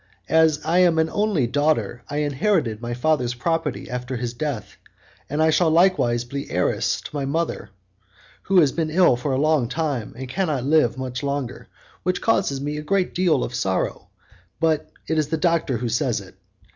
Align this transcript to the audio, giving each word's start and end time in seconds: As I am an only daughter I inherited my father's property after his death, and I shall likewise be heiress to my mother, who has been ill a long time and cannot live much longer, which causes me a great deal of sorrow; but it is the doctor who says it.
As 0.29 0.59
I 0.65 0.79
am 0.79 0.97
an 0.97 1.11
only 1.11 1.45
daughter 1.45 2.01
I 2.09 2.15
inherited 2.17 2.81
my 2.81 2.95
father's 2.95 3.35
property 3.35 3.87
after 3.87 4.15
his 4.17 4.33
death, 4.33 4.77
and 5.29 5.43
I 5.43 5.51
shall 5.51 5.69
likewise 5.69 6.23
be 6.25 6.49
heiress 6.49 7.01
to 7.01 7.15
my 7.15 7.25
mother, 7.25 7.69
who 8.41 8.59
has 8.61 8.71
been 8.71 8.89
ill 8.89 9.13
a 9.23 9.35
long 9.37 9.69
time 9.69 10.15
and 10.17 10.27
cannot 10.27 10.63
live 10.63 10.97
much 10.97 11.21
longer, 11.21 11.67
which 12.01 12.19
causes 12.19 12.59
me 12.59 12.77
a 12.77 12.81
great 12.81 13.13
deal 13.13 13.43
of 13.43 13.53
sorrow; 13.53 14.07
but 14.59 14.89
it 15.05 15.19
is 15.19 15.27
the 15.27 15.37
doctor 15.37 15.77
who 15.77 15.87
says 15.89 16.19
it. 16.19 16.33